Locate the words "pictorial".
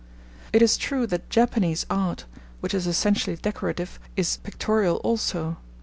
4.37-4.95